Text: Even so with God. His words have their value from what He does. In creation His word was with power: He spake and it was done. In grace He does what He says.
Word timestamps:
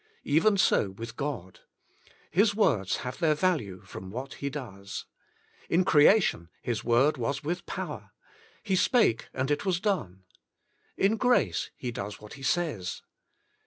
Even 0.23 0.57
so 0.57 0.89
with 0.89 1.15
God. 1.15 1.59
His 2.31 2.55
words 2.55 2.95
have 3.05 3.19
their 3.19 3.35
value 3.35 3.81
from 3.81 4.09
what 4.09 4.33
He 4.33 4.49
does. 4.49 5.05
In 5.69 5.85
creation 5.85 6.49
His 6.63 6.83
word 6.83 7.17
was 7.17 7.43
with 7.43 7.67
power: 7.67 8.09
He 8.63 8.75
spake 8.75 9.29
and 9.31 9.51
it 9.51 9.63
was 9.63 9.79
done. 9.79 10.23
In 10.97 11.17
grace 11.17 11.69
He 11.77 11.91
does 11.91 12.19
what 12.19 12.33
He 12.33 12.41
says. 12.41 13.03